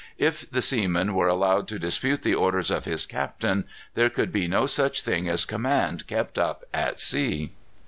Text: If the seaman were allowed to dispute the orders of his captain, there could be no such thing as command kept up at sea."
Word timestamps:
If 0.17 0.49
the 0.49 0.63
seaman 0.63 1.13
were 1.13 1.27
allowed 1.27 1.67
to 1.67 1.77
dispute 1.77 2.23
the 2.23 2.33
orders 2.33 2.71
of 2.71 2.85
his 2.85 3.05
captain, 3.05 3.65
there 3.93 4.09
could 4.09 4.31
be 4.31 4.47
no 4.47 4.65
such 4.65 5.03
thing 5.03 5.27
as 5.29 5.45
command 5.45 6.07
kept 6.07 6.39
up 6.39 6.63
at 6.73 6.99
sea." 6.99 7.51